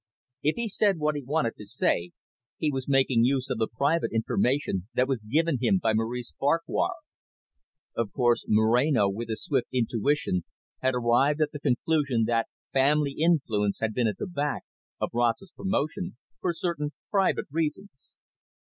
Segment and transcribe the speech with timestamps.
[0.41, 2.09] If he said what he wanted to say,
[2.57, 6.95] he was making use of the private information that was given him by Maurice Farquhar.
[7.95, 10.43] Of course, Moreno, with his swift intuition,
[10.81, 14.63] had arrived at the conclusion that family influence had been at the back
[14.99, 18.15] of Rossett's promotion, for certain private reasons.